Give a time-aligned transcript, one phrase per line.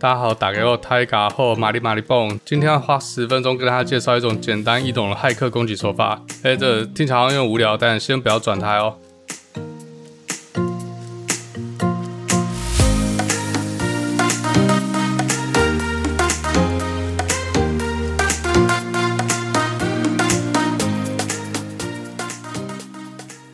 [0.00, 2.38] 大家好，打给我 Tiger 或玛丽玛丽蹦。
[2.44, 6.22] 今天要花十分钟跟大家介绍一种简单易懂的骇客攻击手法。
[6.44, 8.94] 哎，这听起来好像无聊，但先不要转台哦。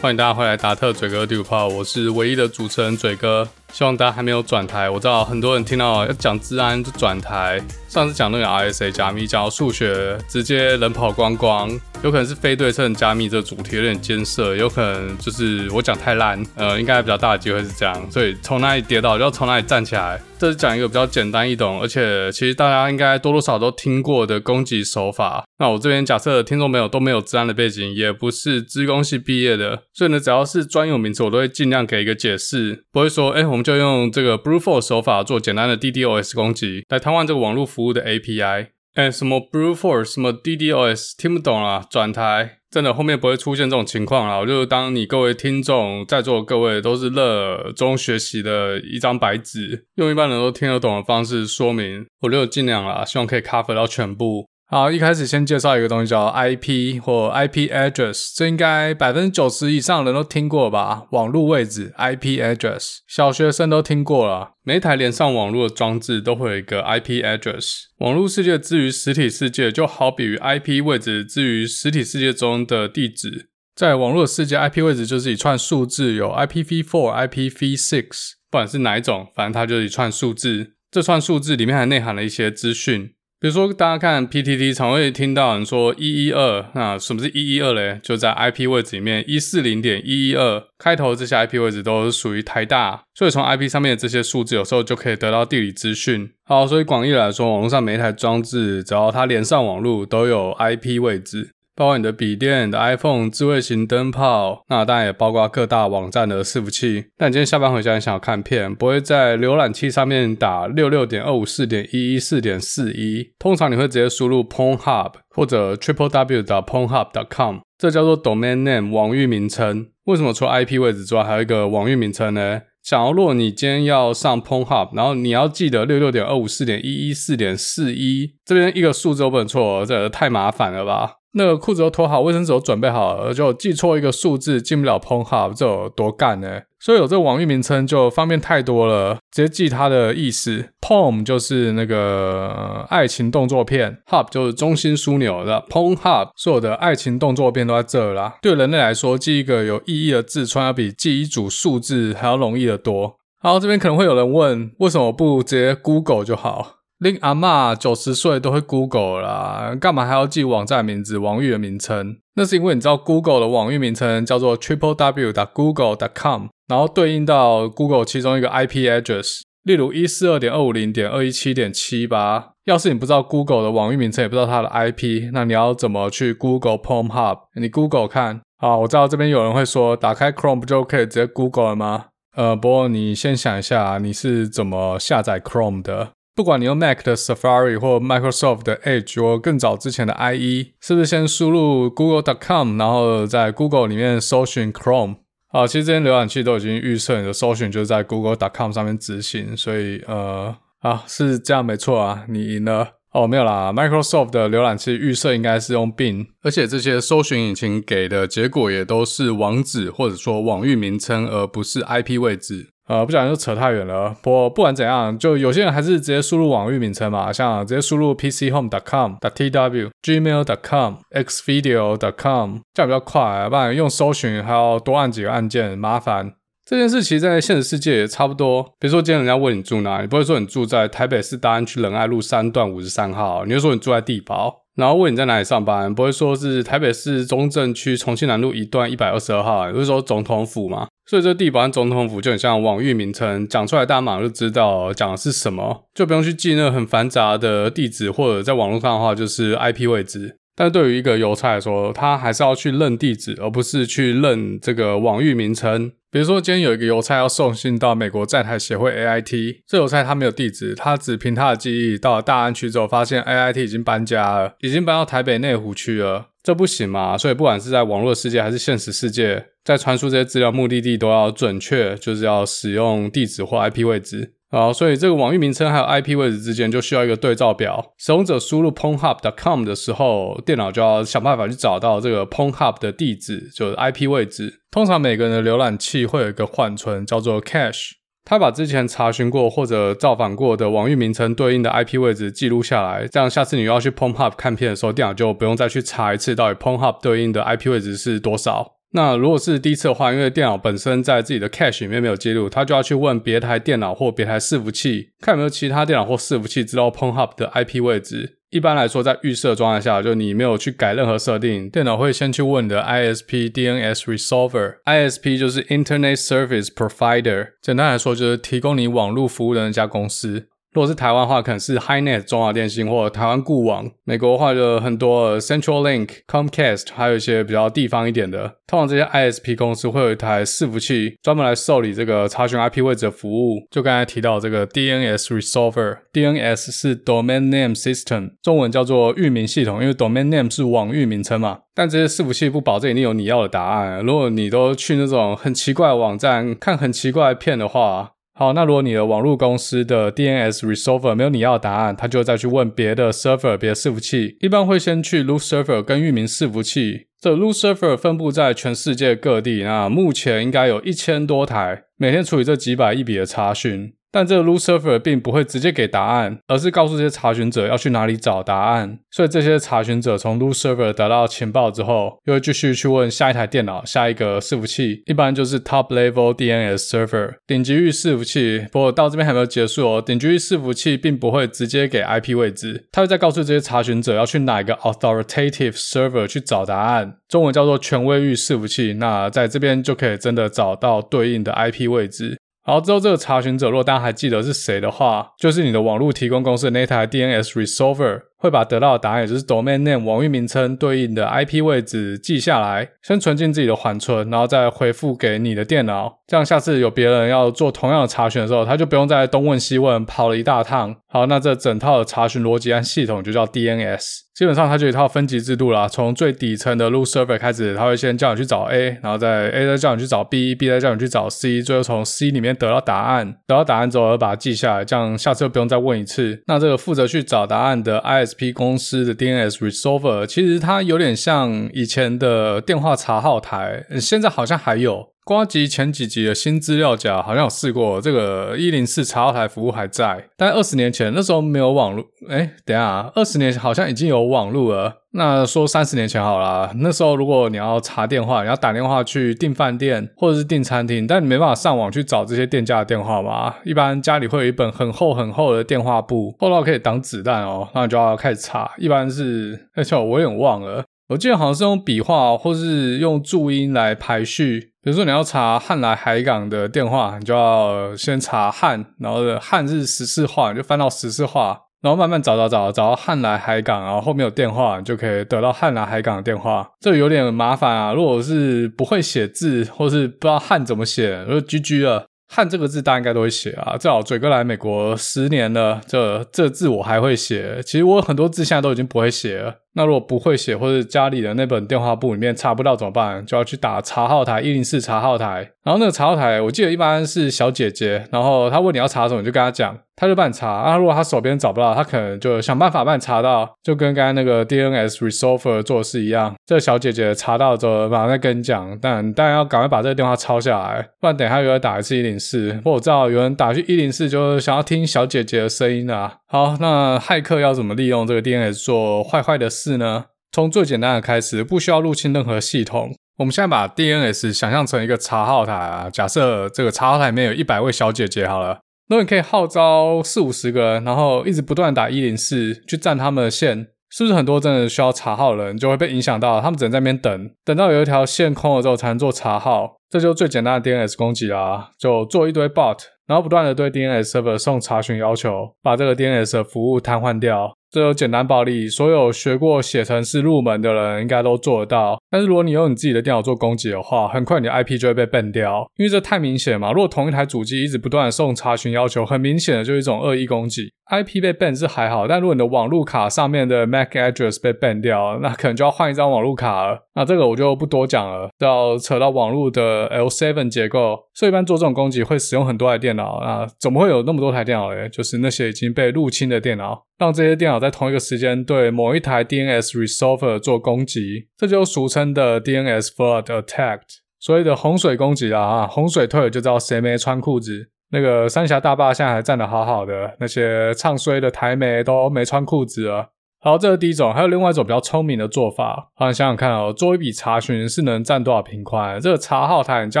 [0.00, 3.48] 欢迎大家回来达特嘴哥第五炮，我是唯一的主持人嘴哥。
[3.78, 7.62] 希望大家还没有转台，我知道很多人听到要讲治安就转台。
[7.86, 11.70] 上次讲那个 RSA 加密，讲到数学，直接人跑光光。
[12.02, 18.10] 有可能是非对称加密这个主题有点艰涩，有可能就是我讲太烂，呃，应该比较大的机会是这样。
[18.10, 20.20] 所以从哪里跌倒就要从哪里站起来。
[20.38, 25.44] 这是讲一个比较简单易懂，而且其实大家应该多多少少都听过的攻击手法。
[25.58, 38.68] 那我这边假设听众朋友都没有治安的背景，也不是资工系毕业的，所以呢，只要是专有名词，我都会尽量给一个解释，不会说，哎，我们就用这个 brute force 手法做简单的 DDoS 攻击来瘫痪这个网络服务的 API。
[38.94, 44.38] 哎，什么 brute force，什么 DDoS，听不懂啊，转台，真的后面不会出现这种情况啦。
[44.38, 54.48] 我就当你各位听众在座的各位都是热衷学习的一张白纸，用一般人都听得懂的方式说明，我就尽量啦，希望可以 cover 到全部。
[54.70, 61.04] 好，一开始先介绍一个东西叫 IP 或 IP address，这应该百分之九十以上的人都听过吧？
[61.12, 64.52] 网络位置 IP address，小学生都听过了。
[64.62, 67.84] 每一台连上网络的装置都会有一个 IP address。
[68.00, 73.48] 网络世界之于实体世界，就好比于 IP 位置之于实体世界中的地址。
[73.74, 78.06] 在网络世界，IP 位置就是一串数字，有 IPv4、IPv6，
[78.50, 80.74] 不管是哪一种，反正它就是一串数字。
[80.90, 83.14] 这串数字里面还内含了一些资讯。
[83.40, 88.00] 比如说，大家看 PTT 常会听到人说一一二，那什么是一一二嘞？
[88.02, 96.28] 就在 IP 位置里面，一四零点一一二开头这些 IP 位置都是属于台大，所以从 IP 上面的这些数字，有时候就可以得到地理资讯。
[96.46, 101.52] 好，所以广义来说，网络上每一台装置，只要它连上网络，都有 IP 位置。
[101.78, 107.04] 包括你的笔电、你的 iPhone、智慧型灯泡，那当然也包括各大网站的伺服器。
[107.16, 119.86] 但你今天下班回家，你想要看片，不会在浏览器上面打六六点二五四点一一四点四一，通常你会直接输入 Pornhub 或者 triple w 的 Pornhub dot com，这叫做 domain name 网域名称。
[120.06, 122.62] 为什么除了 IP 位置之外，还有一个网域名称呢？
[122.82, 131.17] 假如你今天要上 Pornhub，然后你要记得六六点二五四点一一四点四一，这边一个数字都不能错，这太麻烦了吧？
[131.32, 136.62] 那个裤子都脱好，卫生纸都准备好了，就记错一个数字进不了 Pornhub，这有多干呢？
[136.80, 140.70] 所以有这个网域名称就方便太多了，直接记它的意思。
[140.80, 148.36] Porn 就是那个爱情动作片，Hub 就是中心枢纽的 Pornhub，所有的爱情动作片都在这啦。
[148.40, 153.16] 对人类来说，记一个有意义的字串要比记一组数字还要容易得多。
[153.40, 156.77] 好，这边可能会有人问，为什么不直接 Google 就好？
[156.98, 162.16] 令阿嬷九十岁都会 Google 啦，干嘛还要记网站名字、网域的名称？
[162.34, 172.50] 那是因为你知道 Google 的网域名称叫做 triple w dot google dot com，然后对应到 Google 其中一个 IP address，例如一四二点二五零点二一七点七八。
[172.64, 177.38] 要是你不知道 Google 的网域名称，也不知道它的 IP，那你要怎么去 Google Pornhub？
[177.54, 178.40] 你 Google 看。
[178.58, 182.06] 好，我知道这边有人会说，打开 Chrome 不就可以直接 Google 了吗？
[182.36, 186.10] 呃，不过你先想一下，你是怎么下载 Chrome 的？
[186.38, 195.16] 不管你用 Mac 的 Safari 或 Microsoft 的 Edge 或更早之前的 IE，是不是先输入 Google.com，然后在 Google 里面搜寻 Chrome？
[195.48, 212.68] 好，其实这些浏览器都已经预设你的搜寻就是在 Google.com 上面执行，所以呃，啊是这样没错啊，你赢了哦，没有啦，Microsoft 的浏览器预设应该是用 Bing，而且这些搜寻引擎给的结果也都是网址或者说网域名称，而不是 IP 位置。
[212.88, 214.16] 呃，不小心就扯太远了。
[214.22, 223.46] 不不管怎样，就有些人还是直接输入网域名称嘛，像直接输入 pchome.com.tw、gmail.com、xvideo.com，这样比较快。
[223.48, 226.32] 不然用搜寻还要多按几个按键，麻烦。
[226.64, 228.62] 这件事其实在现实世界也差不多。
[228.78, 234.64] 比如说今天人家问你住哪，你不会说你住在台北市大安区仁爱路三段五十三号，你就说你住在地堡。
[234.78, 240.86] 然后问你在哪里上班，不会说是台北市中正区重庆南路一段一百二十二号，也不是说总统府嘛。
[241.10, 250.36] 所以这地方总统府就很像网域名称，讲出来大家马上就知道讲的是什么，就不用去记那很繁杂的地址，或者在网络上的话就是 IP 位置。
[250.54, 255.90] 但是对于一个邮差来说，他还是要去认地址，而不是去认这个网域名称。
[256.10, 267.18] 比如说，今天有一个邮差要送信到美国站台协会 AIT，这邮差他没有地址，他只凭他的记忆到了大安区之后，发现 AIT 已经搬家了，已经搬到台北内湖区了，这不行嘛？
[267.18, 274.32] 所以不管是在网络世界还是现实世界，在传输这些资料目的地都要准确，就是要使用地址或 IP 位置。
[274.50, 277.92] 好，所以这个网域名称还有 IP 位置之间就需要一个对照表。
[277.98, 284.62] 使用者输入 pornhub.com 的时候，电脑就要想办法去找到这个 pornhub 的地址，就是 IP 位置。
[284.70, 287.90] 通常每个人的浏览器会有一个缓存，叫做 cache，
[288.24, 298.77] 它把之前查询过或者造访过的网域名称对应的 IP 位置记录下来，这样下次你要去 pornhub 看片的时候，电脑就不用再去查一次到底 pornhub 对应的 IP 位置是多少。
[298.92, 308.38] 那如果是第一次的话，因为电脑本身在自己的 cache 里面没有记录，他就要去问别台电脑或别台伺服器，看有没有其他电脑或伺服器知道 PornHub 的 IP 位置。
[308.50, 314.76] 一般来说，在预设状态下，就你没有去改任何设定，电脑会先去问你的 ISP DNS Resolver。
[314.86, 320.48] ISP 就是 Internet Service Provider，简单来说就是提供你网络服务的那家公司。
[320.72, 328.56] 如果是台湾话，可能是 HiNet 中华电信或者台湾固网；美国的话就很多 Central Link、Comcast，还有一些比较地方一点的。
[328.66, 333.66] 通常这些 ISP 公司会有一台伺服器专门来受理这个查询 IP 位置的服务。
[333.70, 341.60] 就刚才提到这个 DNS Resolver，DNS 是 Domain Name System，中文叫做域名系统，因为 Domain Name 是网域名称嘛。
[341.74, 344.04] 但这些伺服器不保证一定有你要的答案。
[344.04, 357.08] 如果你都去那种很奇怪的网站看很奇怪的片的话，好，那如果你的网络公司的 DNS Resolver 没有你要的答案，他就再去问别的 server、别的伺服器，一般会先去 root server 跟域名伺服器。
[357.20, 363.92] 这 root server 分布在全世界各地，那目前应该有一千多台，每天处理这几百亿笔的查询。
[364.10, 368.98] 但这个 root server 并不会直接给答案，而是告诉这些查询者要去哪里找答案。
[369.10, 378.66] 所以这些查询者从 root server 得到情报之后，又会继续去问下一台电脑、下一个伺服器，一般就是 top level DNS server 顶级域伺服器。
[378.72, 388.94] 不过到这边还没有结束哦，顶级域伺服器并不会直接给 IP 位置，它会再告诉这些查询者要去哪一个 authoritative server 去找答案，中文叫做权威域伺服器。
[388.94, 392.38] 那在这边就可以真的找到对应的 IP 位置。
[392.68, 398.24] 然后，之后这个查询者，如果大家还记得是谁的话，就是你的网络提供公司的那台 DNS Resolver。
[398.38, 406.18] 会把得到的答案，也就是 domain name 网域名称对应的 IP 位置记下来，先存进自己的缓存，然后再回复给你的电脑。
[406.26, 410.94] 这样下次有别人要做同样的查询的时候，他就不用再东问西问，跑了一大趟。
[411.10, 414.28] 好，那这整套的查询逻辑和系统就叫 DNS。
[414.34, 423.38] 基本上它就一套分级制度啦，从最底层的 root server 开始，它会先叫你去找 A，然后再 A 再叫你去找 B，B 再叫你去找 C，最后从 C 里面得到答案。
[423.48, 426.40] 得到答案之后，把它记下来，这样下次就不用再问一次。
[426.46, 435.08] 那这个负责去找答案的 IS SP 公司的 DNS Resolver，其实它有点像以前的电话查号台，现在好像还有。
[435.28, 442.02] 瓜吉前几集的新资料夹好像有试过，这个一零四查号台服务还在，但二十年前那时候没有网络。
[442.30, 445.02] 哎，等下，二十年好像已经有网络了。
[445.12, 453.54] 那说三十年前好了，那时候如果你要查电话，你要打电话去订饭店或者是订餐厅，但你没办法上网去找这些店家的电话嘛。
[453.64, 458.70] 一般家里会有一本很厚很厚的电话簿，厚到可以挡子弹哦，那你就要开始查。
[458.78, 464.72] 一般是，而且我有点忘了，我记得好像是用笔画或是用注音来排序。
[464.82, 476.68] 比如说你要查汉来海港的电话，你就要先查汉，然后的汉是十四画，你就翻到十四画，然后慢慢找找找，找到汉来海港，然后后面有电话，你就可以得到汉来海港的电话。
[476.80, 482.04] 这有点麻烦啊，如果是不会写字，或是不知道汉怎么写，就 GG 了。
[482.30, 487.62] 汉这个字大家应该都会写啊，至少嘴哥来美国十年了，这这字我还会写。
[487.62, 489.54] 其实我很多字现在都已经不会写了。
[489.74, 493.24] 那如果不会写，或者家里的那本电话簿里面查不到怎么办？
[493.24, 495.50] 就要去打查号台一零四查号台。
[495.62, 500.48] 然后那个查号台，我记得一般是小姐姐，然后她问你要查什么，你就跟她讲，她就帮你查。
[500.48, 506.34] 啊，如果她手边找不到，她可能就想办法帮你查到，就跟刚才那个 DNS Resolver 做事一样。
[506.46, 508.76] 这个小姐姐查到之后，马上再跟你讲。
[508.80, 512.58] 但当然要赶快把这个电话抄下来，不然等一下又要打一次一零四。
[512.64, 516.14] 或我知道有人打去一零四，就是想要听小姐姐的声音啊。
[516.30, 520.06] 好，那骇客要怎么利用这个 DNS 做坏坏的是呢？
[520.30, 522.94] 从最简单的开始，不需要入侵任何系统。
[523.16, 536.40] 我们现在把 DNS 想象成一个查号台啊，假设这个查号台里面有一百位小姐姐好了，那你可以号召四五十个人，然后一直不断打一零四去占他们的线，是不是很多真的需要查号的人就会被影响到？
[536.40, 542.78] 他们只能在那边等，等到有一条线空了之后才能做查号，这就是最简单的 DNS 攻击啦，就做一堆 bot。
[543.08, 547.54] 然后不断的对 DNS server 送查询要求，把这个 DNS 的服务瘫痪掉。
[547.70, 551.97] 这有简单暴力，所有学过写程式入门的人应该都做得到。
[552.10, 556.72] 但是如果你用你自己的电脑做攻击的话，很快你的 IP 就会被 ban 掉，因为这太明显嘛。
[556.72, 560.72] 如果同一台主机一直不断的送查询要求，很明显的就是一种恶意攻击。
[560.90, 566.88] IP 被 ban 是还好，但如果你的网路卡上面的 MAC address 被 ban 掉，那可能就要换一张网路卡了。
[566.94, 573.20] 那这个我就不多讲了，要扯到网路的 L7 结构，所以一般做这种攻击会使用很多台电脑。
[573.22, 574.88] 那怎么会有那么多台电脑嘞？
[574.88, 587.70] 就是那些已经被入侵的电脑，让这些电脑在同一个时间对某一台 DNS resolver 做攻击，这就俗称的 DNS flood attacked，所谓的洪水攻击啊，洪水退了就知道谁没穿裤子。
[587.90, 593.08] 那个三峡大坝现在还站得好好的，那些唱衰的台媒都没穿裤子了。
[593.40, 595.90] 好，这是第一种，还有另外一种比较聪明的做法。
[595.94, 599.00] 好，你想想看哦，做一笔查询是能占多少频宽？
[599.00, 600.00] 这个查号台你就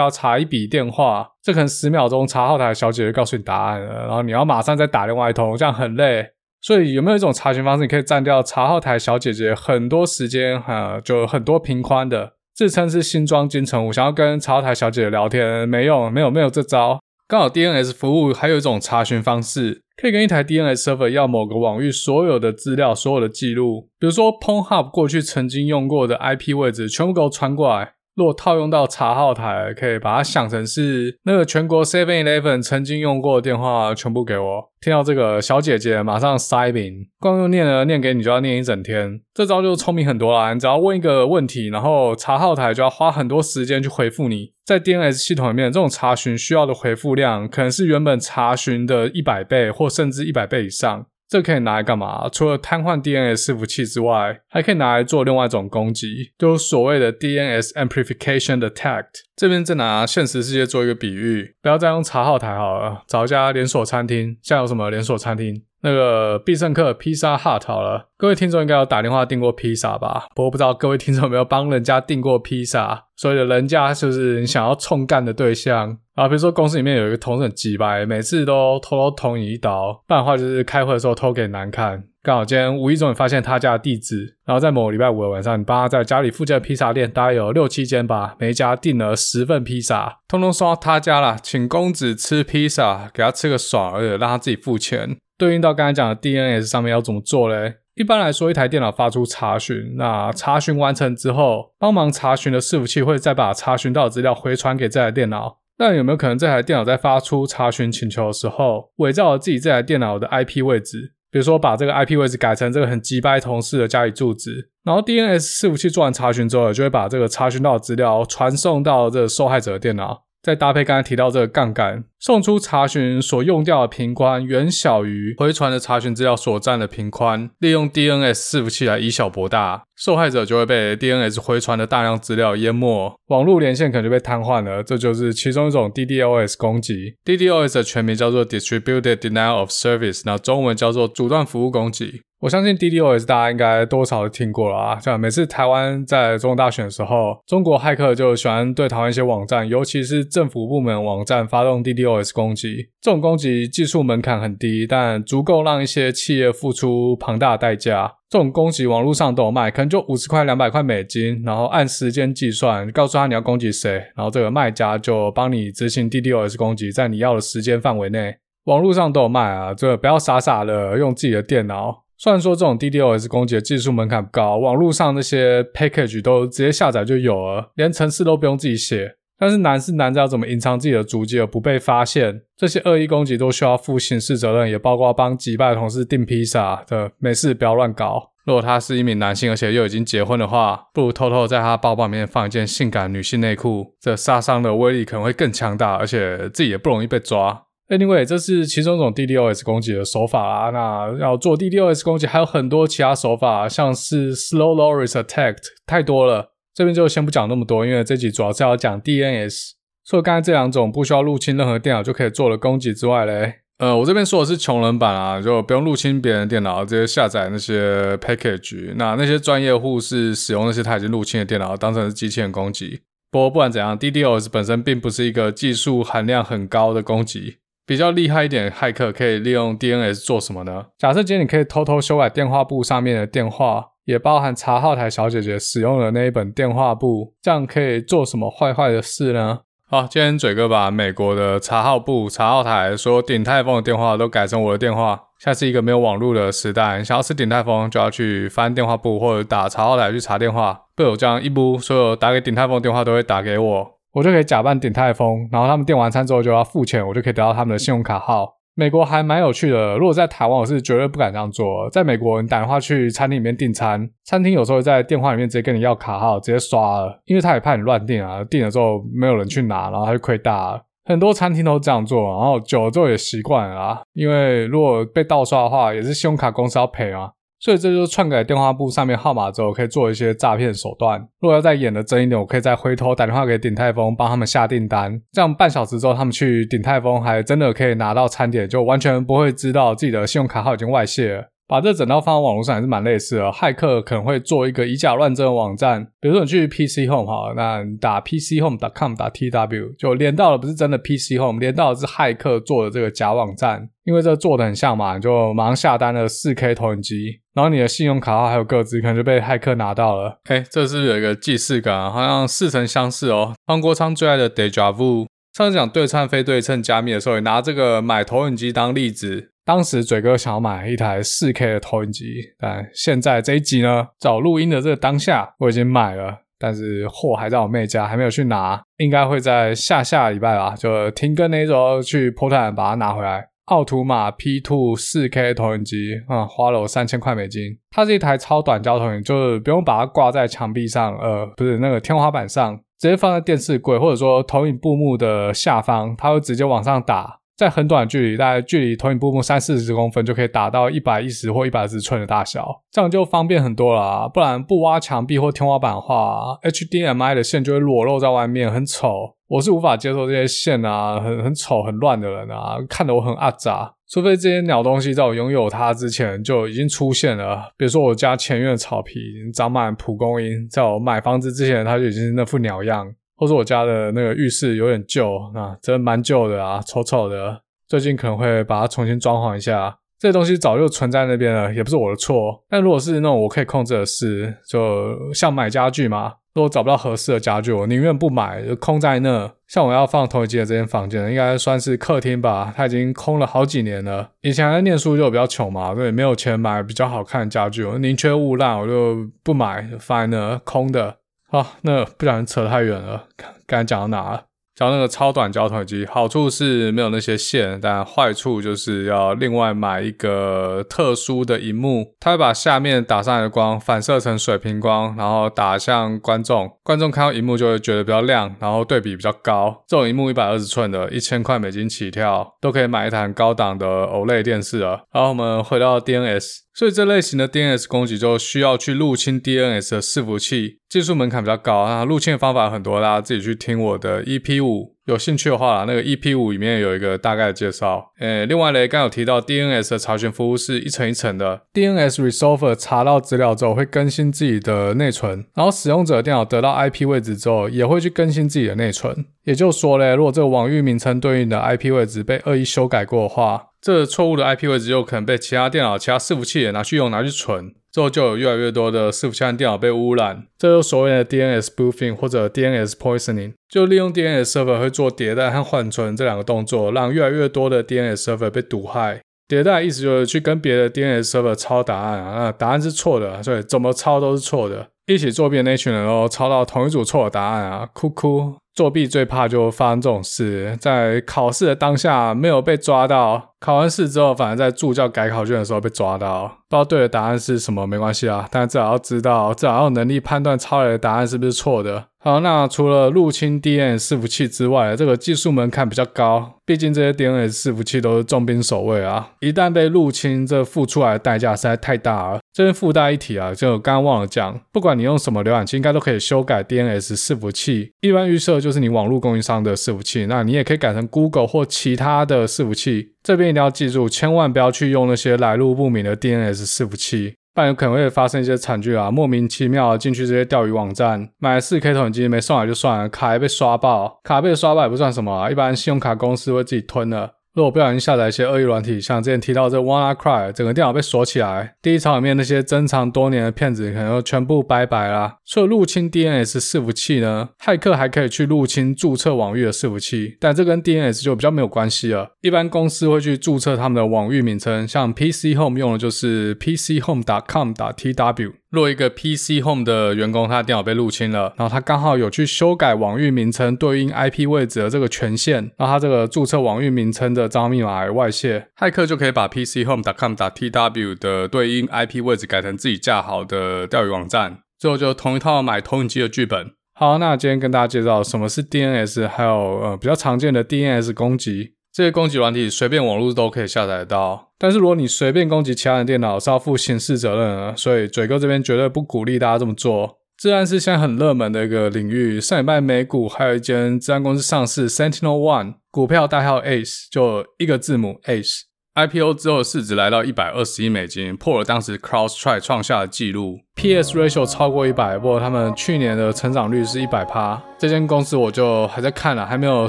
[0.00, 6.28] 要查一笔电话，这可能十秒钟查号台小姐就告诉你答案了，然后你要马上再打另外一通，这样很累。
[6.60, 16.98] 所以有没有一种查询方式，你可以占掉查号台小姐姐很多时间，哈，就很多频宽的，自称是新庄金城武，想要跟查号台小姐姐聊天，没用，没有，没有这招。
[17.28, 27.92] 刚好 DNS 服务还有一种查询方式，可以跟一台 DNS server 要某个网域所有的资料、所有的记录，比如说 PornHub 过去曾经用过的 IP 位置，全部给我传过来。
[28.18, 34.72] 如果套用到查号台，可以把它想成是那个全国 Seven Eleven 曾经用过的电话，全部给我。
[34.80, 39.20] 听到这个小姐姐马上塞屏，光用念了念给你就要念一整天。
[39.32, 44.50] 这招就聪明很多啦，你只要问一个问题，然后查号台就要花很多时间去回复你。
[44.66, 51.06] 在 DNS 系统里面，这种查询需要的回复量可能是原本查询的一百倍，或甚至一百倍以上。
[51.28, 52.28] 这可以拿来干嘛？
[52.30, 59.04] 除了瘫痪 DNS 伺服器之外，还可以拿来做另外一种攻击，就是所谓的 DNS amplification attack。
[59.36, 64.38] 这边再拿现实世界做一个比喻，不要再用查号台好了，找一家连锁餐厅。
[64.42, 65.62] 现在有什么连锁餐厅？
[65.82, 68.08] 那个必胜客、披萨 Hut 好了。
[68.16, 70.26] 各位听众应该有打电话订过披萨吧？
[70.34, 73.04] 不过不知道各位听众有没有帮人家订过披萨？
[73.16, 75.98] 所以人家就是你想要冲干的对象。
[76.14, 82.02] 啊，比如说公司里面有一个同事很机掰，每次都偷偷捅你一刀，不然的话就是开会的时候偷给你难看。
[82.24, 95.16] 刚好今天无意中发现他家的地址，然后在某个礼拜五的晚上，你帮他在家里附近的披萨店，大概有六七间吧，每一家订了十份披萨，通通送到他家了，请公子吃披萨，给他吃个爽，而且让他自己付钱。
[95.38, 97.76] 对应到刚才讲的 DNS 上面要怎么做嘞？
[97.94, 105.58] 一般来说，一台电脑发出查询，那查询完成之后，帮忙查询的伺服器会再把查询到的资料回传给这台电脑。
[105.78, 111.12] 那有没有可能这台电脑在发出查询请求的时候，伪造了自己这台电脑的 IP 位置？
[111.30, 120.24] 比如说把这个 IP 位置改成这个很机掰同事的家里住址，然后 DNS 伺服器做完查询之后，就会把这个查询到的资料传送到这个受害者的电脑。
[120.40, 134.82] 再搭配刚才提到这个杠杆，送出查询所用掉的频宽远小于回传的查询资料所占的频宽，利用 DNS 伺服器来以小博大，受害者就会被 DNS 回传的大量资料淹没，网络连线可能就被瘫痪了。
[134.82, 137.14] 这就是其中一种 DDoS 攻击。
[137.24, 142.22] DDoS 的全名叫做 Distributed Denial of Service，那中文叫做阻断服务攻击。
[142.40, 152.88] 我相信 DDoS 大家应该多少都听过了啊，像每次台湾在中大选的时候，中国骇客就喜欢对台湾一些网站，尤其是政府部门网站发动 DDoS DOS 攻击。
[153.00, 158.14] 这种攻击技术门槛很低，但足够让一些企业付出庞大的代价。
[158.30, 172.04] 这种攻击网络上都有卖，可能就五十块、两百块美金，然后按时间计算，告诉他你要攻击谁，然后这个卖家就帮你执行 DDoS 攻击，在你要的时间范围内，网络上都有卖啊，这个不要傻傻的用自己的电脑。
[172.18, 179.14] 虽然说这种 DDoS 攻击的技术门槛不高，网络上那些 package 都直接下载就有了，连程式都不用自己写。
[179.38, 182.42] 但是难是难在要怎么隐藏自己的足迹而不被发现。
[182.56, 188.32] 这些恶意攻击都需要负刑事责任，也包括帮击败同事订披萨的，没事不要乱搞。
[188.44, 197.64] 如果他是一名男性，而且又已经结婚的话，不如偷偷在他包包里面放一件性感女性内裤，这杀伤的威力可能会更强大，而且自己也不容易被抓。
[197.88, 200.70] Anyway，这是其中一种 DDoS 攻击的手法啦。
[200.70, 206.52] 那要做 DDoS 攻击，还有很多其他手法，像是 Slow Loris Attack，太多了。
[206.78, 209.72] 这边就先不讲那么多，因为这集主要是要讲 DNS。
[210.06, 218.94] 除了刚才这两种不需要入侵任何电脑就可以做的攻击之外嘞，呃，我这边说的是穷人版啊，就不用入侵别人电脑，直接下载那些 package。
[218.94, 223.00] 那那些专业户是使用那些他已经入侵的电脑当成是机器人攻击。
[223.32, 227.56] 不过不管怎样，DDoS 本身并不是一个技术含量很高的攻击。
[227.84, 230.86] 比较厉害一点骇客可以利用 DNS 做什么呢？
[230.96, 239.58] 假设今天你可以偷偷修改电话簿上面的电话，也包含查号台小姐姐使用的那一本电话簿，这样可以做什么坏坏的事呢？
[239.86, 245.24] 好，今天嘴哥把美国的查号簿、查号台所有鼎泰丰的电话都改成我的电话。
[245.38, 250.84] 现在是一个没有网络的时代，你想要吃鼎泰丰就要去翻电话簿或者打查号台去查电话。
[250.96, 253.90] 被我这样一补，所有打给鼎泰丰的电话都会打给我。
[254.14, 258.54] 我就可以假扮鼎泰丰，然后他们点完餐之后就要付钱，我就可以得到他们的信用卡号。
[258.78, 259.98] 美国还蛮有趣的。
[259.98, 261.90] 如果在台湾，我是绝对不敢这样做。
[261.90, 270.82] 在美国，你打电话去餐厅里面订餐，餐厅有时候会在电话里面直接跟你要卡号，直接刷了，因为他也怕你乱订啊，订了之后没有人去拿，然后他就亏大了。
[271.06, 273.98] 很多餐厅都这样做，然后久了之后也习惯了啊。
[274.12, 277.32] 因为如果被盗刷的话，也是信用卡公司要赔啊。
[277.60, 281.20] 所以这就是篡改电话簿上面号码之后，可以做一些诈骗手段。
[281.40, 285.20] 如果要再演的真一点，我可以再回头打电话给鼎泰丰，帮他们下订单。
[285.32, 291.50] 这样半小时之后，他们去鼎泰丰还真的可以拿到餐点，就完全不会知道自己的信用卡号已经外泄了。
[291.68, 293.52] 把这整套放到网络上还是蛮类似的。
[293.52, 303.90] 骇客可能会做一个以假乱真的网站，比如说你去 PC Home 哈，那打 PC Home .com 打 .tw 就连到的不是真的 PC Home，连到的是骇客做的这个假网站。
[304.04, 310.40] 因为这做的很像嘛，你就马上下单了 4K 投影机，然后你的信用卡号还有个资可能就被骇客拿到了。
[310.44, 312.10] 哎，这是不是有一个既视感？
[312.10, 313.52] 好像似曾相识哦。
[313.66, 315.26] 方国昌最爱的 Deja Vu。
[315.52, 319.50] 上次讲对称非对称加密的时候，也拿这个买投影机当例子。
[319.68, 322.24] 当时嘴哥想要买一台 4K 的投影机，
[322.58, 333.46] 但现在这一集呢，找录音的这个当下，我已经买了，但是货还在我妹家，还没有去拿，应该会在下下礼拜吧，就停更那周去波特兰把它拿回来。
[333.66, 337.64] 奥图玛 P2 4K 投影机啊、花了我三千块美金。
[337.90, 347.40] 它是一台超短焦投影，就是不用把它挂在墙壁上，呃，不是那个天花板上，直接放在电视柜或者说投影布幕的下方，它会直接往上打。
[347.58, 354.30] 在很短的距离，大概距离投影布幕三四十公分，就可以打到一百一十或一百二十寸的大小，这样就方便很多了。
[354.32, 359.34] 不然不挖墙壁或天花板的话，HDMI 的线就会裸露在外面，很丑。
[359.48, 363.92] 我是无法接受这些线啊，很很丑、很乱的人啊，看得我很阿杂。
[364.08, 369.18] 除非这些鸟东西在我拥有它之前就已经出现了，比如说我家前院的草皮
[369.52, 373.12] 长满蒲公英，在我买房子之前，它就已经是那副鸟样。
[373.38, 377.62] 或者我家的那个浴室有点旧啊，真的蛮旧的啊，丑丑的。
[377.86, 379.96] 最近可能会把它重新装潢一下。
[380.18, 382.64] 这些东西早就存在那边了，也不是我的错。
[382.68, 389.48] 但如果是那种我可以控制的事，就像买家具嘛，如果找不到合适的家具，我宁愿不买，就空在那。
[389.68, 394.30] 像我要放投影机的这间房间，应该算是客厅吧，它已经空了好几年了。
[394.40, 401.16] 以前还念书就比较穷嘛，所以没有钱买比较好看的家具，我宁缺毋滥，我就不买，放在那空的。
[401.50, 403.24] 好，那不小心扯太远了，
[403.66, 404.42] 刚才讲到哪了？
[404.76, 419.82] 讲那个超短焦投影机，好处是没有那些线，但坏处就是要另外买一个特殊的荧幕，它会把下面打上来的光反射成水平光，然后打向观众，观众看到荧幕就会觉得比较亮，然后对比比较高。
[419.88, 425.02] 这种荧幕一百二十寸的，一千块美金起跳，都可以买一台高档的 OLED 电视了。
[425.12, 426.67] 然后我们回到 DNS。
[426.78, 432.04] 所以这类型的 DNS 攻击就需要去入侵 DNS 的伺服器，技术门槛比较高啊。
[432.04, 438.12] 入侵的方法很多，大家自己去听我的 EP 五，有兴趣的话，那个 EP 五里面有一个大概的介绍。
[438.20, 449.26] 诶，另外嘞，刚有提到 DNS 的查询服务是一层一层的，DNS Resolver 查到资料之后会更新自己的内存，然后使用者电脑得到 IP 位置之后也会去更新自己的内存。
[449.42, 460.44] 也就是说嘞，如果这个网域名称对应的 IP 位置被恶意修改过的话，这错误的 IP 位置有可能被其他电脑、其他伺服器也拿去用、拿去存，之后就有越来越多的伺服器和电脑被污染。
[460.58, 469.20] 这就所谓的 DNS spoofing 或者 DNS poisoning，就利用 DNS server 会做迭代和缓存这两个动作，让越来越多的 DNS server 被毒害。
[469.48, 474.88] 迭代意思就是去跟别的 DNS server 抄答案啊，答案是错的，所以怎么抄都是错的。
[475.06, 478.56] 一起作弊的那群人哦抄到同一组错的答案啊，哭哭。
[478.74, 486.58] 作弊最怕就发生这种事，在考试的当下没有被抓到，考完试之后反而在助教改考卷的时候被抓到。
[486.68, 492.04] 不知道对的答案是什么没关系啊，但至少要知道，至少要有能力判断抄来的答案是不是错的。
[492.20, 502.40] 好，那除了入侵 DNS 伺服器之外，这个技术门槛比较高，毕竟这些 DNS 伺服器都是重兵守卫啊，一旦被入侵，这付出来的代价实在太大了。
[502.52, 507.92] 这边附带一提啊，就刚刚忘了讲，不管你用什么浏览器，应该都可以修改 DNS 伺服器。
[508.02, 513.12] 一般预设就是你网络供应商的伺服器，那你也可以改成 Google 或其他的伺服器。
[513.28, 519.10] 这边一定要记住，千万不要去用那些来路不明的 DNS 伺服器，不然有可能会发生一些惨剧啊！
[519.10, 527.32] 莫名其妙进去这些钓鱼网站，买 4K 投影机没送来就算了，卡还被刷爆，卡被刷爆也不算什么啊，一般信用卡公司会自己吞了。
[527.58, 535.38] 如果不小心下载一些恶意软体，像之前提到这 WannaCry，整个电脑被锁起来，第一场里面那些珍藏多年的骗子可能就全部拜拜啦。
[535.44, 542.30] 除了入侵 DNS 伺服器呢，骇客还可以去入侵注册网域的伺服器，但这跟 DNS 就比较没有关系了。
[542.42, 548.52] 一般公司会去注册他们的网域名称，像 PC Home 用的就是 PCHome.com.tw。
[548.70, 566.70] 若一个 PC Home 的员工他的电脑被入侵了，然后他刚好有去修改网域名称对应 IP 位置的这个权限，然后他这个注册网域名称的账号密码外泄，骇客就可以把 PCHome.com.tw 的对应 IP 位置改成自己架好的钓鱼网站，最后就同一套买投影机的剧本。
[566.94, 571.74] 好，那今天跟大家介绍什么是 DNS，还有呃比较常见的 DNS 攻击。
[571.92, 580.17] 这些攻击软体随便网络都可以下载到，但是如果你随便攻击其他人电脑是要负刑事责任的，所以嘴哥这边绝对不鼓励大家这么做。
[580.38, 597.60] 资安是现在很热门的一个领域，上礼拜美股还有一间资安公司上市，Sentinel One，股票代号 ACE，就一个字母 ACE，IPO 之后市值来到一百二十亿美金，破了当时 CrowdStrike 创下的纪录，PS ratio 超过一百，不过他们去年的成长率是一百趴。
[597.76, 599.88] 这间公司我就还在看了，还没有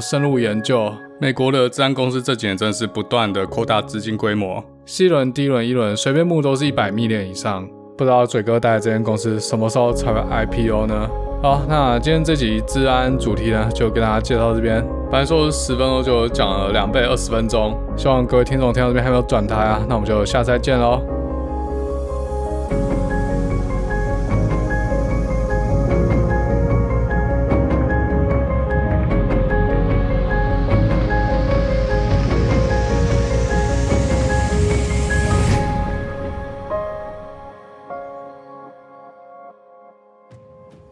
[0.00, 0.92] 深入研究。
[1.20, 7.68] 美国的资安公司这几年真的是不断的扩大资金规模，C 轮、D 轮、E 轮随便募都是一百 million 以上，
[8.00, 11.06] 不知道嘴哥带的这间公司什么时候才会 IPO 呢？
[11.42, 14.82] 好，那今天这集治安主题呢，就跟大家介绍到这边。
[15.10, 21.19] 本来说十分钟就讲了两倍二十分钟，希望各位听众听到这边还没有转台啊，那我们就下次再见喽。